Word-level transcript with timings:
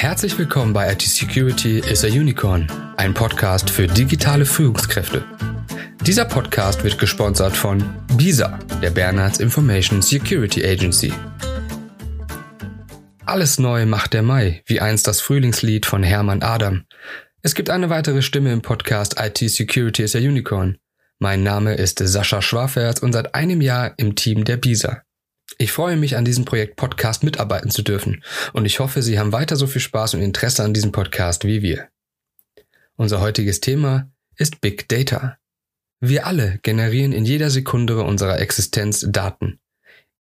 Herzlich 0.00 0.38
willkommen 0.38 0.72
bei 0.72 0.90
IT 0.90 1.02
Security 1.02 1.80
is 1.80 2.04
a 2.04 2.08
Unicorn, 2.08 2.66
ein 2.96 3.12
Podcast 3.12 3.68
für 3.68 3.86
digitale 3.86 4.46
Führungskräfte. 4.46 5.26
Dieser 6.06 6.24
Podcast 6.24 6.82
wird 6.82 6.98
gesponsert 6.98 7.54
von 7.54 7.84
BISA, 8.16 8.58
der 8.80 8.92
Bernards 8.92 9.40
Information 9.40 10.00
Security 10.00 10.64
Agency. 10.64 11.12
Alles 13.26 13.58
neu 13.58 13.84
macht 13.84 14.14
der 14.14 14.22
Mai, 14.22 14.62
wie 14.64 14.80
einst 14.80 15.06
das 15.06 15.20
Frühlingslied 15.20 15.84
von 15.84 16.02
Hermann 16.02 16.40
Adam. 16.40 16.86
Es 17.42 17.54
gibt 17.54 17.68
eine 17.68 17.90
weitere 17.90 18.22
Stimme 18.22 18.54
im 18.54 18.62
Podcast 18.62 19.16
IT 19.20 19.50
Security 19.50 20.02
is 20.02 20.16
a 20.16 20.18
Unicorn. 20.18 20.78
Mein 21.18 21.42
Name 21.42 21.74
ist 21.74 21.98
Sascha 21.98 22.40
Schwaferz 22.40 23.00
und 23.00 23.12
seit 23.12 23.34
einem 23.34 23.60
Jahr 23.60 23.92
im 23.98 24.14
Team 24.14 24.46
der 24.46 24.56
BISA. 24.56 25.02
Ich 25.60 25.72
freue 25.72 25.98
mich, 25.98 26.16
an 26.16 26.24
diesem 26.24 26.46
Projekt 26.46 26.76
Podcast 26.76 27.22
mitarbeiten 27.22 27.70
zu 27.70 27.82
dürfen 27.82 28.24
und 28.54 28.64
ich 28.64 28.80
hoffe, 28.80 29.02
Sie 29.02 29.18
haben 29.18 29.30
weiter 29.30 29.56
so 29.56 29.66
viel 29.66 29.82
Spaß 29.82 30.14
und 30.14 30.22
Interesse 30.22 30.64
an 30.64 30.72
diesem 30.72 30.90
Podcast 30.90 31.44
wie 31.44 31.60
wir. 31.60 31.88
Unser 32.96 33.20
heutiges 33.20 33.60
Thema 33.60 34.10
ist 34.36 34.62
Big 34.62 34.88
Data. 34.88 35.36
Wir 36.00 36.26
alle 36.26 36.60
generieren 36.62 37.12
in 37.12 37.26
jeder 37.26 37.50
Sekunde 37.50 38.02
unserer 38.02 38.38
Existenz 38.38 39.04
Daten. 39.10 39.60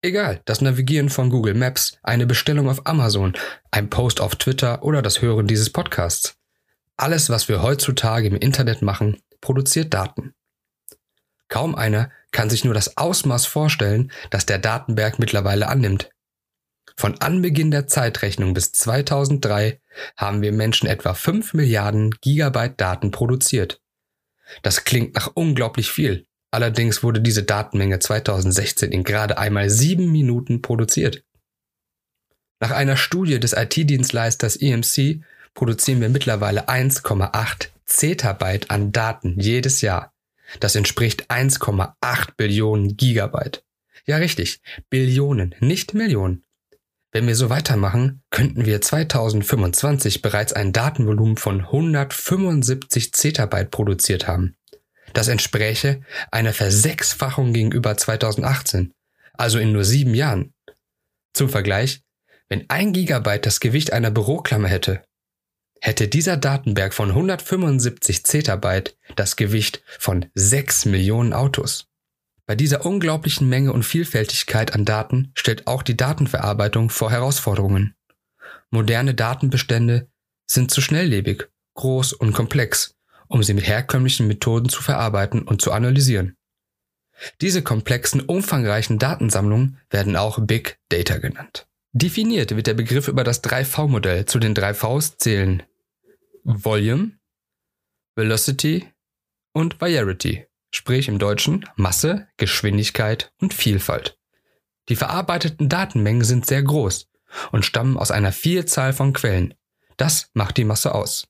Egal, 0.00 0.40
das 0.46 0.62
Navigieren 0.62 1.10
von 1.10 1.28
Google 1.28 1.52
Maps, 1.52 1.98
eine 2.02 2.26
Bestellung 2.26 2.70
auf 2.70 2.86
Amazon, 2.86 3.34
ein 3.70 3.90
Post 3.90 4.22
auf 4.22 4.36
Twitter 4.36 4.82
oder 4.84 5.02
das 5.02 5.20
Hören 5.20 5.46
dieses 5.46 5.68
Podcasts. 5.68 6.38
Alles, 6.96 7.28
was 7.28 7.46
wir 7.50 7.60
heutzutage 7.60 8.28
im 8.28 8.36
Internet 8.36 8.80
machen, 8.80 9.18
produziert 9.42 9.92
Daten. 9.92 10.32
Kaum 11.48 11.74
einer 11.74 12.10
kann 12.32 12.50
sich 12.50 12.64
nur 12.64 12.74
das 12.74 12.96
Ausmaß 12.96 13.46
vorstellen, 13.46 14.10
das 14.30 14.46
der 14.46 14.58
Datenberg 14.58 15.18
mittlerweile 15.18 15.68
annimmt. 15.68 16.10
Von 16.96 17.20
Anbeginn 17.20 17.70
der 17.70 17.86
Zeitrechnung 17.86 18.54
bis 18.54 18.72
2003 18.72 19.80
haben 20.16 20.42
wir 20.42 20.52
Menschen 20.52 20.88
etwa 20.88 21.14
5 21.14 21.54
Milliarden 21.54 22.10
Gigabyte 22.20 22.80
Daten 22.80 23.10
produziert. 23.10 23.80
Das 24.62 24.84
klingt 24.84 25.14
nach 25.14 25.30
unglaublich 25.34 25.90
viel. 25.90 26.26
Allerdings 26.50 27.02
wurde 27.02 27.20
diese 27.20 27.42
Datenmenge 27.42 27.98
2016 27.98 28.92
in 28.92 29.04
gerade 29.04 29.36
einmal 29.36 29.68
sieben 29.68 30.10
Minuten 30.10 30.62
produziert. 30.62 31.22
Nach 32.60 32.70
einer 32.70 32.96
Studie 32.96 33.38
des 33.38 33.52
IT-Dienstleisters 33.52 34.56
EMC 34.56 35.22
produzieren 35.52 36.00
wir 36.00 36.08
mittlerweile 36.08 36.68
1,8 36.68 37.68
Zettabyte 37.84 38.70
an 38.70 38.92
Daten 38.92 39.38
jedes 39.38 39.82
Jahr. 39.82 40.15
Das 40.60 40.74
entspricht 40.74 41.30
1,8 41.30 42.28
Billionen 42.36 42.96
Gigabyte. 42.96 43.64
Ja, 44.06 44.18
richtig. 44.18 44.60
Billionen, 44.88 45.54
nicht 45.60 45.94
Millionen. 45.94 46.44
Wenn 47.12 47.26
wir 47.26 47.34
so 47.34 47.48
weitermachen, 47.50 48.22
könnten 48.30 48.66
wir 48.66 48.80
2025 48.80 50.22
bereits 50.22 50.52
ein 50.52 50.72
Datenvolumen 50.72 51.36
von 51.36 51.62
175 51.62 53.12
Zettabyte 53.14 53.70
produziert 53.70 54.28
haben. 54.28 54.56
Das 55.12 55.28
entspräche 55.28 56.02
einer 56.30 56.52
Versechsfachung 56.52 57.52
gegenüber 57.52 57.96
2018, 57.96 58.92
also 59.32 59.58
in 59.58 59.72
nur 59.72 59.84
sieben 59.84 60.14
Jahren. 60.14 60.52
Zum 61.32 61.48
Vergleich, 61.48 62.02
wenn 62.48 62.68
ein 62.68 62.92
Gigabyte 62.92 63.46
das 63.46 63.60
Gewicht 63.60 63.92
einer 63.92 64.10
Büroklammer 64.10 64.68
hätte, 64.68 65.02
hätte 65.80 66.08
dieser 66.08 66.36
Datenberg 66.36 66.94
von 66.94 67.10
175 67.10 68.24
Zettabyte 68.24 68.96
das 69.14 69.36
Gewicht 69.36 69.82
von 69.98 70.26
6 70.34 70.86
Millionen 70.86 71.32
Autos. 71.32 71.86
Bei 72.46 72.54
dieser 72.54 72.86
unglaublichen 72.86 73.48
Menge 73.48 73.72
und 73.72 73.82
Vielfältigkeit 73.82 74.72
an 74.72 74.84
Daten 74.84 75.32
stellt 75.34 75.66
auch 75.66 75.82
die 75.82 75.96
Datenverarbeitung 75.96 76.90
vor 76.90 77.10
Herausforderungen. 77.10 77.94
Moderne 78.70 79.14
Datenbestände 79.14 80.08
sind 80.46 80.70
zu 80.70 80.80
schnelllebig, 80.80 81.48
groß 81.74 82.12
und 82.12 82.32
komplex, 82.32 82.94
um 83.28 83.42
sie 83.42 83.54
mit 83.54 83.66
herkömmlichen 83.66 84.28
Methoden 84.28 84.68
zu 84.68 84.82
verarbeiten 84.82 85.42
und 85.42 85.60
zu 85.60 85.72
analysieren. 85.72 86.36
Diese 87.40 87.62
komplexen, 87.62 88.20
umfangreichen 88.20 88.98
Datensammlungen 88.98 89.78
werden 89.90 90.16
auch 90.16 90.38
Big 90.40 90.78
Data 90.88 91.18
genannt. 91.18 91.66
Definiert 91.98 92.54
wird 92.54 92.66
der 92.66 92.74
Begriff 92.74 93.08
über 93.08 93.24
das 93.24 93.42
3V-Modell. 93.42 94.26
Zu 94.26 94.38
den 94.38 94.54
3Vs 94.54 95.16
zählen 95.16 95.62
Volume, 96.44 97.12
Velocity 98.14 98.86
und 99.54 99.80
Variety, 99.80 100.44
sprich 100.70 101.08
im 101.08 101.18
Deutschen 101.18 101.64
Masse, 101.74 102.28
Geschwindigkeit 102.36 103.32
und 103.40 103.54
Vielfalt. 103.54 104.18
Die 104.90 104.96
verarbeiteten 104.96 105.70
Datenmengen 105.70 106.22
sind 106.22 106.46
sehr 106.46 106.62
groß 106.62 107.08
und 107.50 107.64
stammen 107.64 107.96
aus 107.96 108.10
einer 108.10 108.32
Vielzahl 108.32 108.92
von 108.92 109.14
Quellen. 109.14 109.54
Das 109.96 110.28
macht 110.34 110.58
die 110.58 110.64
Masse 110.64 110.94
aus. 110.94 111.28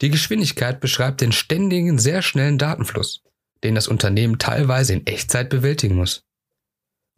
Die 0.00 0.10
Geschwindigkeit 0.10 0.78
beschreibt 0.78 1.22
den 1.22 1.32
ständigen, 1.32 1.98
sehr 1.98 2.22
schnellen 2.22 2.58
Datenfluss, 2.58 3.24
den 3.64 3.74
das 3.74 3.88
Unternehmen 3.88 4.38
teilweise 4.38 4.92
in 4.92 5.08
Echtzeit 5.08 5.50
bewältigen 5.50 5.96
muss. 5.96 6.27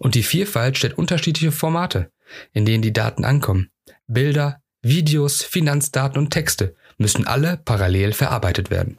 Und 0.00 0.14
die 0.14 0.22
Vielfalt 0.22 0.78
stellt 0.78 0.96
unterschiedliche 0.96 1.52
Formate, 1.52 2.10
in 2.54 2.64
denen 2.64 2.80
die 2.82 2.92
Daten 2.92 3.24
ankommen. 3.24 3.70
Bilder, 4.06 4.62
Videos, 4.80 5.42
Finanzdaten 5.42 6.18
und 6.18 6.30
Texte 6.30 6.74
müssen 6.96 7.26
alle 7.26 7.58
parallel 7.58 8.14
verarbeitet 8.14 8.70
werden. 8.70 8.96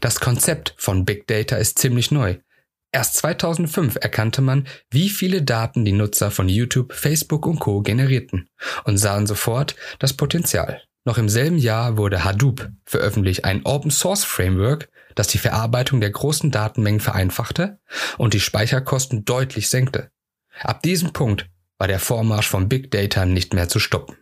Das 0.00 0.20
Konzept 0.20 0.74
von 0.78 1.04
Big 1.04 1.26
Data 1.26 1.56
ist 1.56 1.80
ziemlich 1.80 2.12
neu. 2.12 2.36
Erst 2.92 3.16
2005 3.16 3.96
erkannte 4.00 4.42
man, 4.42 4.68
wie 4.90 5.08
viele 5.08 5.42
Daten 5.42 5.84
die 5.84 5.92
Nutzer 5.92 6.30
von 6.30 6.48
YouTube, 6.48 6.92
Facebook 6.92 7.44
und 7.44 7.58
Co 7.58 7.82
generierten 7.82 8.48
und 8.84 8.98
sahen 8.98 9.26
sofort 9.26 9.74
das 9.98 10.12
Potenzial. 10.12 10.82
Noch 11.06 11.18
im 11.18 11.28
selben 11.28 11.56
Jahr 11.56 11.96
wurde 11.96 12.24
Hadoop 12.24 12.68
veröffentlicht, 12.84 13.44
ein 13.44 13.64
Open 13.64 13.92
Source 13.92 14.24
Framework, 14.24 14.88
das 15.14 15.28
die 15.28 15.38
Verarbeitung 15.38 16.00
der 16.00 16.10
großen 16.10 16.50
Datenmengen 16.50 17.00
vereinfachte 17.00 17.78
und 18.18 18.34
die 18.34 18.40
Speicherkosten 18.40 19.24
deutlich 19.24 19.70
senkte. 19.70 20.10
Ab 20.60 20.82
diesem 20.82 21.12
Punkt 21.12 21.48
war 21.78 21.86
der 21.86 22.00
Vormarsch 22.00 22.48
von 22.48 22.68
Big 22.68 22.90
Data 22.90 23.24
nicht 23.24 23.54
mehr 23.54 23.68
zu 23.68 23.78
stoppen. 23.78 24.16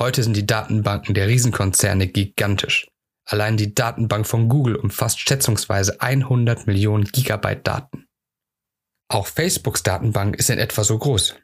Heute 0.00 0.24
sind 0.24 0.36
die 0.36 0.46
Datenbanken 0.46 1.14
der 1.14 1.28
Riesenkonzerne 1.28 2.08
gigantisch. 2.08 2.88
Allein 3.24 3.56
die 3.56 3.72
Datenbank 3.72 4.26
von 4.26 4.48
Google 4.48 4.74
umfasst 4.74 5.20
schätzungsweise 5.20 6.00
100 6.00 6.66
Millionen 6.66 7.04
Gigabyte 7.04 7.64
Daten. 7.64 8.08
Auch 9.08 9.28
Facebooks 9.28 9.84
Datenbank 9.84 10.34
ist 10.34 10.50
in 10.50 10.58
etwa 10.58 10.82
so 10.82 10.98
groß. 10.98 11.36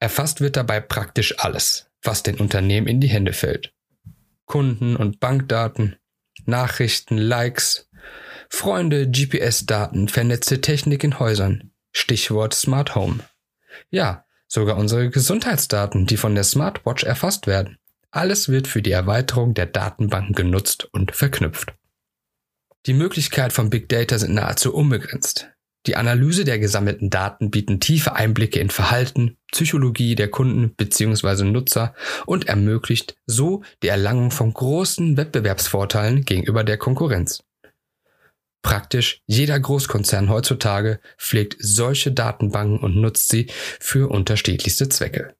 Erfasst 0.00 0.40
wird 0.40 0.56
dabei 0.56 0.80
praktisch 0.80 1.38
alles, 1.38 1.85
was 2.06 2.22
den 2.22 2.36
Unternehmen 2.36 2.86
in 2.86 3.00
die 3.00 3.08
Hände 3.08 3.32
fällt. 3.32 3.72
Kunden- 4.44 4.96
und 4.96 5.20
Bankdaten, 5.20 5.96
Nachrichten, 6.44 7.18
Likes, 7.18 7.90
Freunde, 8.48 9.10
GPS-Daten, 9.10 10.08
vernetzte 10.08 10.60
Technik 10.60 11.02
in 11.02 11.18
Häusern, 11.18 11.72
Stichwort 11.92 12.54
Smart 12.54 12.94
Home. 12.94 13.20
Ja, 13.90 14.26
Sogar 14.48 14.76
unsere 14.76 15.10
Gesundheitsdaten, 15.10 16.06
die 16.06 16.16
von 16.16 16.34
der 16.34 16.44
Smartwatch 16.44 17.04
erfasst 17.04 17.46
werden. 17.46 17.78
Alles 18.10 18.48
wird 18.48 18.68
für 18.68 18.80
die 18.80 18.92
Erweiterung 18.92 19.54
der 19.54 19.66
Datenbanken 19.66 20.34
genutzt 20.34 20.88
und 20.92 21.12
verknüpft. 21.12 21.74
Die 22.86 22.94
Möglichkeiten 22.94 23.50
von 23.50 23.70
Big 23.70 23.88
Data 23.88 24.18
sind 24.18 24.34
nahezu 24.34 24.72
unbegrenzt. 24.72 25.50
Die 25.86 25.94
Analyse 25.94 26.44
der 26.44 26.58
gesammelten 26.58 27.10
Daten 27.10 27.50
bieten 27.50 27.78
tiefe 27.78 28.14
Einblicke 28.14 28.58
in 28.58 28.70
Verhalten, 28.70 29.36
Psychologie 29.52 30.16
der 30.16 30.28
Kunden 30.28 30.74
bzw. 30.74 31.44
Nutzer 31.44 31.94
und 32.26 32.48
ermöglicht 32.48 33.16
so 33.26 33.62
die 33.82 33.88
Erlangung 33.88 34.32
von 34.32 34.52
großen 34.52 35.16
Wettbewerbsvorteilen 35.16 36.24
gegenüber 36.24 36.64
der 36.64 36.76
Konkurrenz. 36.76 37.44
Praktisch 38.62 39.22
jeder 39.26 39.60
Großkonzern 39.60 40.28
heutzutage 40.28 40.98
pflegt 41.18 41.54
solche 41.60 42.10
Datenbanken 42.10 42.80
und 42.80 42.96
nutzt 42.96 43.28
sie 43.28 43.46
für 43.78 44.10
unterschiedlichste 44.10 44.88
Zwecke. 44.88 45.36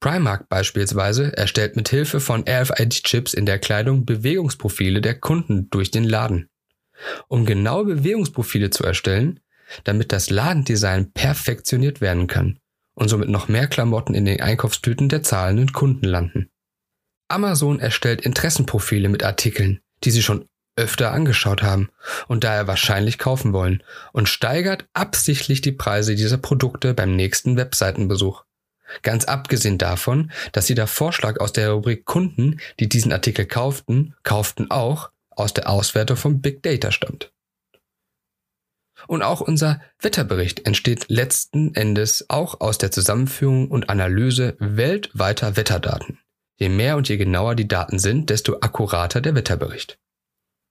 Primark 0.00 0.48
beispielsweise 0.48 1.36
erstellt 1.36 1.76
mit 1.76 1.88
Hilfe 1.88 2.18
von 2.18 2.44
RFID-Chips 2.48 3.32
in 3.32 3.46
der 3.46 3.60
Kleidung 3.60 4.04
Bewegungsprofile 4.04 5.00
der 5.00 5.18
Kunden 5.18 5.70
durch 5.70 5.92
den 5.92 6.04
Laden. 6.04 6.48
Um 7.28 7.46
genaue 7.46 7.84
Bewegungsprofile 7.84 8.70
zu 8.70 8.84
erstellen, 8.84 9.40
damit 9.84 10.12
das 10.12 10.30
Ladendesign 10.30 11.12
perfektioniert 11.12 12.00
werden 12.00 12.26
kann 12.26 12.58
und 12.94 13.08
somit 13.08 13.28
noch 13.28 13.48
mehr 13.48 13.66
Klamotten 13.66 14.14
in 14.14 14.24
den 14.24 14.40
Einkaufstüten 14.40 15.08
der 15.08 15.22
zahlenden 15.22 15.72
Kunden 15.72 16.06
landen. 16.06 16.50
Amazon 17.28 17.80
erstellt 17.80 18.20
Interessenprofile 18.20 19.08
mit 19.08 19.24
Artikeln, 19.24 19.80
die 20.04 20.10
sie 20.10 20.22
schon 20.22 20.46
öfter 20.76 21.12
angeschaut 21.12 21.62
haben 21.62 21.88
und 22.26 22.44
daher 22.44 22.66
wahrscheinlich 22.66 23.18
kaufen 23.18 23.52
wollen 23.52 23.82
und 24.12 24.28
steigert 24.28 24.86
absichtlich 24.92 25.60
die 25.60 25.72
Preise 25.72 26.14
dieser 26.14 26.38
Produkte 26.38 26.94
beim 26.94 27.14
nächsten 27.14 27.56
Webseitenbesuch. 27.56 28.44
Ganz 29.02 29.24
abgesehen 29.24 29.78
davon, 29.78 30.30
dass 30.52 30.66
sie 30.66 30.74
der 30.74 30.86
Vorschlag 30.86 31.40
aus 31.40 31.52
der 31.52 31.70
Rubrik 31.70 32.04
Kunden, 32.04 32.60
die 32.80 32.88
diesen 32.88 33.12
Artikel 33.12 33.46
kauften, 33.46 34.14
kauften 34.22 34.70
auch 34.70 35.10
aus 35.36 35.54
der 35.54 35.68
Auswertung 35.68 36.16
von 36.16 36.40
Big 36.40 36.62
Data 36.62 36.90
stammt. 36.90 37.32
Und 39.06 39.22
auch 39.22 39.40
unser 39.40 39.80
Wetterbericht 40.00 40.66
entsteht 40.66 41.06
letzten 41.08 41.74
Endes 41.74 42.26
auch 42.28 42.60
aus 42.60 42.78
der 42.78 42.90
Zusammenführung 42.90 43.68
und 43.68 43.90
Analyse 43.90 44.56
weltweiter 44.58 45.56
Wetterdaten. 45.56 46.18
Je 46.56 46.68
mehr 46.68 46.96
und 46.96 47.08
je 47.08 47.16
genauer 47.16 47.54
die 47.54 47.68
Daten 47.68 47.98
sind, 47.98 48.30
desto 48.30 48.60
akkurater 48.60 49.20
der 49.20 49.34
Wetterbericht. 49.34 49.98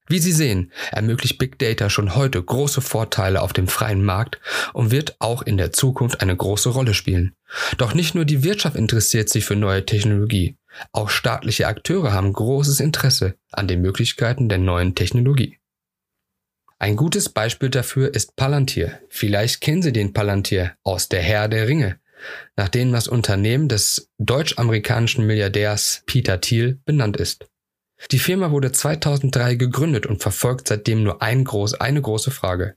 Wie 0.07 0.19
Sie 0.19 0.33
sehen, 0.33 0.71
ermöglicht 0.91 1.37
Big 1.37 1.57
Data 1.59 1.89
schon 1.89 2.15
heute 2.15 2.41
große 2.43 2.81
Vorteile 2.81 3.41
auf 3.41 3.53
dem 3.53 3.69
freien 3.69 4.03
Markt 4.03 4.39
und 4.73 4.91
wird 4.91 5.15
auch 5.19 5.41
in 5.41 5.57
der 5.57 5.71
Zukunft 5.71 6.19
eine 6.19 6.35
große 6.35 6.69
Rolle 6.69 6.93
spielen. 6.93 7.35
Doch 7.77 7.93
nicht 7.93 8.13
nur 8.13 8.25
die 8.25 8.43
Wirtschaft 8.43 8.75
interessiert 8.75 9.29
sich 9.29 9.45
für 9.45 9.55
neue 9.55 9.85
Technologie, 9.85 10.57
auch 10.91 11.09
staatliche 11.09 11.67
Akteure 11.67 12.13
haben 12.13 12.33
großes 12.33 12.79
Interesse 12.79 13.35
an 13.51 13.67
den 13.67 13.81
Möglichkeiten 13.81 14.49
der 14.49 14.57
neuen 14.57 14.95
Technologie. 14.95 15.59
Ein 16.79 16.95
gutes 16.95 17.29
Beispiel 17.29 17.69
dafür 17.69 18.13
ist 18.13 18.35
Palantir. 18.35 18.99
Vielleicht 19.09 19.61
kennen 19.61 19.81
Sie 19.81 19.93
den 19.93 20.13
Palantir 20.13 20.75
aus 20.83 21.07
der 21.07 21.21
Herr 21.21 21.47
der 21.47 21.67
Ringe, 21.67 21.99
nach 22.57 22.67
dem 22.67 22.91
das 22.91 23.07
Unternehmen 23.07 23.69
des 23.69 24.09
deutsch-amerikanischen 24.17 25.25
Milliardärs 25.25 26.03
Peter 26.05 26.41
Thiel 26.41 26.81
benannt 26.85 27.17
ist. 27.17 27.47
Die 28.11 28.19
Firma 28.19 28.51
wurde 28.51 28.71
2003 28.71 29.55
gegründet 29.55 30.05
und 30.05 30.21
verfolgt 30.21 30.67
seitdem 30.67 31.03
nur 31.03 31.21
ein 31.21 31.45
groß, 31.45 31.75
eine 31.75 32.01
große 32.01 32.31
Frage. 32.31 32.75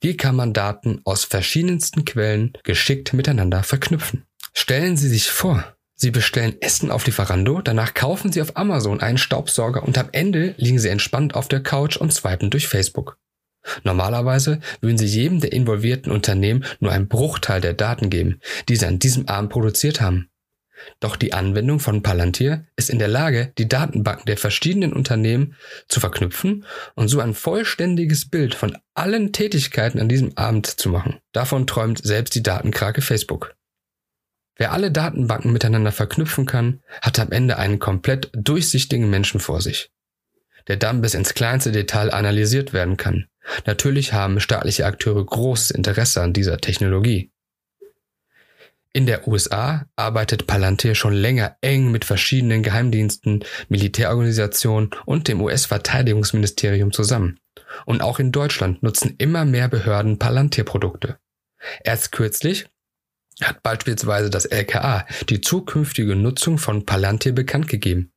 Wie 0.00 0.16
kann 0.16 0.36
man 0.36 0.52
Daten 0.52 1.00
aus 1.04 1.24
verschiedensten 1.24 2.04
Quellen 2.04 2.52
geschickt 2.62 3.12
miteinander 3.12 3.62
verknüpfen? 3.62 4.24
Stellen 4.54 4.96
Sie 4.96 5.08
sich 5.08 5.30
vor, 5.30 5.76
Sie 6.02 6.10
bestellen 6.10 6.60
Essen 6.60 6.90
auf 6.90 7.06
Lieferando, 7.06 7.62
danach 7.62 7.94
kaufen 7.94 8.32
Sie 8.32 8.42
auf 8.42 8.56
Amazon 8.56 9.00
einen 9.00 9.18
Staubsauger 9.18 9.84
und 9.84 9.96
am 9.98 10.08
Ende 10.10 10.52
liegen 10.56 10.80
Sie 10.80 10.88
entspannt 10.88 11.36
auf 11.36 11.46
der 11.46 11.62
Couch 11.62 11.96
und 11.96 12.12
swipen 12.12 12.50
durch 12.50 12.66
Facebook. 12.66 13.18
Normalerweise 13.84 14.58
würden 14.80 14.98
Sie 14.98 15.06
jedem 15.06 15.38
der 15.38 15.52
involvierten 15.52 16.10
Unternehmen 16.10 16.64
nur 16.80 16.90
einen 16.90 17.06
Bruchteil 17.06 17.60
der 17.60 17.74
Daten 17.74 18.10
geben, 18.10 18.40
die 18.68 18.74
Sie 18.74 18.84
an 18.84 18.98
diesem 18.98 19.28
Abend 19.28 19.52
produziert 19.52 20.00
haben. 20.00 20.28
Doch 20.98 21.14
die 21.14 21.34
Anwendung 21.34 21.78
von 21.78 22.02
Palantir 22.02 22.66
ist 22.74 22.90
in 22.90 22.98
der 22.98 23.06
Lage, 23.06 23.52
die 23.56 23.68
Datenbanken 23.68 24.26
der 24.26 24.38
verschiedenen 24.38 24.92
Unternehmen 24.92 25.54
zu 25.86 26.00
verknüpfen 26.00 26.64
und 26.96 27.06
so 27.06 27.20
ein 27.20 27.32
vollständiges 27.32 28.28
Bild 28.28 28.56
von 28.56 28.76
allen 28.94 29.32
Tätigkeiten 29.32 30.00
an 30.00 30.08
diesem 30.08 30.36
Abend 30.36 30.66
zu 30.66 30.88
machen. 30.88 31.20
Davon 31.30 31.68
träumt 31.68 32.02
selbst 32.02 32.34
die 32.34 32.42
Datenkrake 32.42 33.02
Facebook. 33.02 33.54
Wer 34.62 34.70
alle 34.70 34.92
Datenbanken 34.92 35.52
miteinander 35.52 35.90
verknüpfen 35.90 36.46
kann, 36.46 36.82
hat 37.00 37.18
am 37.18 37.32
Ende 37.32 37.58
einen 37.58 37.80
komplett 37.80 38.30
durchsichtigen 38.32 39.10
Menschen 39.10 39.40
vor 39.40 39.60
sich, 39.60 39.90
der 40.68 40.76
dann 40.76 41.00
bis 41.00 41.14
ins 41.14 41.34
kleinste 41.34 41.72
Detail 41.72 42.14
analysiert 42.14 42.72
werden 42.72 42.96
kann. 42.96 43.26
Natürlich 43.66 44.12
haben 44.12 44.38
staatliche 44.38 44.86
Akteure 44.86 45.26
großes 45.26 45.72
Interesse 45.72 46.22
an 46.22 46.32
dieser 46.32 46.58
Technologie. 46.58 47.32
In 48.92 49.06
der 49.06 49.26
USA 49.26 49.86
arbeitet 49.96 50.46
Palantir 50.46 50.94
schon 50.94 51.14
länger 51.14 51.56
eng 51.60 51.90
mit 51.90 52.04
verschiedenen 52.04 52.62
Geheimdiensten, 52.62 53.44
Militärorganisationen 53.68 54.90
und 55.06 55.26
dem 55.26 55.40
US-Verteidigungsministerium 55.40 56.92
zusammen. 56.92 57.40
Und 57.84 58.00
auch 58.00 58.20
in 58.20 58.30
Deutschland 58.30 58.80
nutzen 58.84 59.16
immer 59.18 59.44
mehr 59.44 59.66
Behörden 59.66 60.20
Palantir-Produkte. 60.20 61.18
Erst 61.82 62.12
kürzlich 62.12 62.68
hat 63.44 63.62
beispielsweise 63.62 64.30
das 64.30 64.44
LKA 64.44 65.06
die 65.28 65.40
zukünftige 65.40 66.16
Nutzung 66.16 66.58
von 66.58 66.86
Palantir 66.86 67.32
bekannt 67.32 67.68
gegeben. 67.68 68.12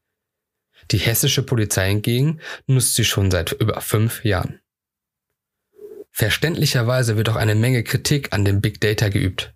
Die 0.92 0.98
hessische 0.98 1.44
Polizei 1.44 1.89
hingegen 1.89 2.39
nutzt 2.68 2.95
sie 2.95 3.06
schon 3.06 3.31
seit 3.31 3.51
über 3.54 3.81
fünf 3.81 4.24
Jahren. 4.24 4.60
Verständlicherweise 6.12 7.18
wird 7.18 7.30
auch 7.30 7.36
eine 7.36 7.56
Menge 7.56 7.83
Kritik 7.83 8.31
an 8.31 8.45
dem 8.45 8.62
Big 8.62 8.80
Data 8.80 9.10
geübt. 9.10 9.54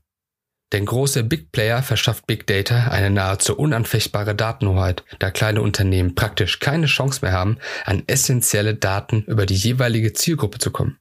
Denn 0.72 0.86
große 0.86 1.24
Big 1.24 1.52
Player 1.52 1.82
verschafft 1.82 2.28
Big 2.28 2.46
Data 2.46 2.90
eine 2.90 3.10
nahezu 3.10 3.58
unanfechtbare 3.58 4.36
Datenhoheit, 4.36 5.04
da 5.18 5.32
kleine 5.32 5.62
Unternehmen 5.62 6.16
praktisch 6.16 6.60
keine 6.60 6.86
Chance 6.86 7.20
mehr 7.24 7.32
haben, 7.32 7.58
an 7.86 8.04
essentielle 8.08 8.76
Daten 8.76 9.24
über 9.24 9.46
die 9.46 9.56
jeweilige 9.56 10.14
Zielgruppe 10.14 10.60
zu 10.60 10.72
kommen. 10.72 11.00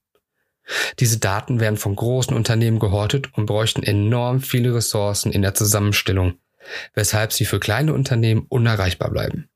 Diese 0.98 1.18
Daten 1.18 1.60
werden 1.60 1.76
von 1.76 1.96
großen 1.96 2.34
Unternehmen 2.34 2.78
gehortet 2.78 3.30
und 3.34 3.46
bräuchten 3.46 3.82
enorm 3.82 4.40
viele 4.40 4.74
Ressourcen 4.74 5.32
in 5.32 5.42
der 5.42 5.54
Zusammenstellung, 5.54 6.38
weshalb 6.94 7.32
sie 7.32 7.44
für 7.44 7.60
kleine 7.60 7.94
Unternehmen 7.94 8.46
unerreichbar 8.48 9.10
bleiben. 9.10 9.48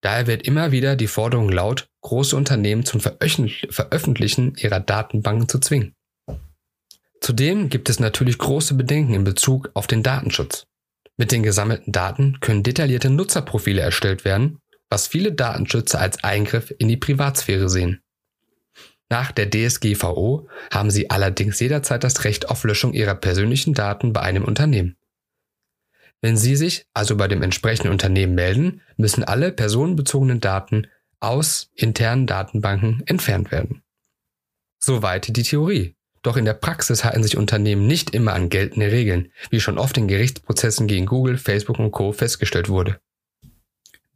Daher 0.00 0.26
wird 0.26 0.46
immer 0.46 0.70
wieder 0.70 0.96
die 0.96 1.06
Forderung 1.06 1.48
laut, 1.48 1.88
große 2.02 2.36
Unternehmen 2.36 2.84
zum 2.84 3.00
Veröffentlichen 3.00 4.54
ihrer 4.56 4.80
Datenbanken 4.80 5.48
zu 5.48 5.58
zwingen. 5.60 5.94
Zudem 7.20 7.70
gibt 7.70 7.88
es 7.88 8.00
natürlich 8.00 8.36
große 8.36 8.74
Bedenken 8.74 9.14
in 9.14 9.24
Bezug 9.24 9.70
auf 9.72 9.86
den 9.86 10.02
Datenschutz. 10.02 10.66
Mit 11.16 11.32
den 11.32 11.42
gesammelten 11.42 11.90
Daten 11.90 12.38
können 12.40 12.62
detaillierte 12.62 13.08
Nutzerprofile 13.08 13.80
erstellt 13.80 14.26
werden, 14.26 14.58
was 14.90 15.06
viele 15.06 15.32
Datenschützer 15.32 16.00
als 16.00 16.22
Eingriff 16.22 16.74
in 16.76 16.88
die 16.88 16.98
Privatsphäre 16.98 17.70
sehen. 17.70 18.00
Nach 19.14 19.30
der 19.30 19.48
DSGVO 19.48 20.48
haben 20.72 20.90
sie 20.90 21.08
allerdings 21.08 21.60
jederzeit 21.60 22.02
das 22.02 22.24
Recht 22.24 22.50
auf 22.50 22.64
Löschung 22.64 22.94
ihrer 22.94 23.14
persönlichen 23.14 23.72
Daten 23.72 24.12
bei 24.12 24.22
einem 24.22 24.42
Unternehmen. 24.42 24.96
Wenn 26.20 26.36
Sie 26.36 26.56
sich 26.56 26.86
also 26.94 27.16
bei 27.16 27.28
dem 27.28 27.40
entsprechenden 27.40 27.92
Unternehmen 27.92 28.34
melden, 28.34 28.80
müssen 28.96 29.22
alle 29.22 29.52
personenbezogenen 29.52 30.40
Daten 30.40 30.88
aus 31.20 31.70
internen 31.76 32.26
Datenbanken 32.26 33.04
entfernt 33.06 33.52
werden. 33.52 33.84
Soweit 34.80 35.36
die 35.36 35.44
Theorie. 35.44 35.94
Doch 36.22 36.36
in 36.36 36.44
der 36.44 36.54
Praxis 36.54 37.04
halten 37.04 37.22
sich 37.22 37.36
Unternehmen 37.36 37.86
nicht 37.86 38.10
immer 38.16 38.32
an 38.32 38.48
geltende 38.48 38.90
Regeln, 38.90 39.30
wie 39.48 39.60
schon 39.60 39.78
oft 39.78 39.96
in 39.96 40.08
Gerichtsprozessen 40.08 40.88
gegen 40.88 41.06
Google, 41.06 41.38
Facebook 41.38 41.78
und 41.78 41.92
Co. 41.92 42.10
festgestellt 42.10 42.68
wurde. 42.68 42.98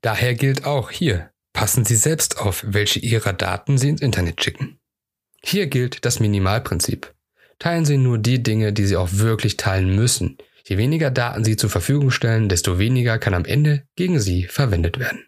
Daher 0.01 0.35
gilt 0.35 0.65
auch 0.65 0.91
hier, 0.91 1.31
passen 1.53 1.85
Sie 1.85 1.95
selbst 1.95 2.41
auf, 2.41 2.65
welche 2.67 2.99
Ihrer 2.99 3.33
Daten 3.33 3.79
Sie 3.79 3.91
ins 3.91 4.01
Internet 4.01 4.43
schicken. 4.43 4.78
Hier 5.43 5.67
gilt 5.67 6.05
das 6.05 6.21
Minimalprinzip. 6.21 7.15
Teilen 7.59 7.85
Sie 7.85 7.97
nur 7.97 8.19
die 8.19 8.43
Dinge, 8.43 8.73
die 8.73 8.87
Sie 8.87 8.97
auch 8.97 9.09
wirklich 9.13 9.57
teilen 9.57 9.95
müssen. 9.95 10.39
Je 10.65 10.77
weniger 10.77 11.11
Daten 11.11 11.45
Sie 11.45 11.57
zur 11.57 11.71
Verfügung 11.71 12.11
stellen, 12.11 12.49
desto 12.49 12.79
weniger 12.79 13.19
kann 13.19 13.35
am 13.35 13.45
Ende 13.45 13.85
gegen 13.97 14.21
Sie 14.21 14.45
verwendet 14.45 14.99
werden. 14.99 15.25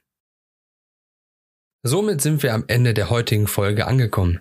Somit 1.83 2.21
sind 2.21 2.43
wir 2.43 2.53
am 2.53 2.65
Ende 2.67 2.93
der 2.93 3.09
heutigen 3.09 3.47
Folge 3.47 3.87
angekommen. 3.87 4.41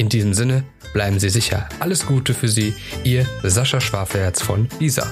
In 0.00 0.08
diesem 0.08 0.32
Sinne, 0.32 0.64
bleiben 0.94 1.20
Sie 1.20 1.28
sicher. 1.28 1.68
Alles 1.78 2.06
Gute 2.06 2.32
für 2.32 2.48
Sie, 2.48 2.72
Ihr 3.04 3.26
Sascha 3.42 3.82
Schwaferherz 3.82 4.40
von 4.40 4.66
BISA. 4.78 5.06